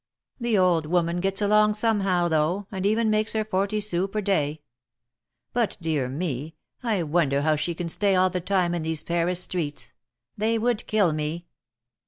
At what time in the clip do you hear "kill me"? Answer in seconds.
10.87-11.45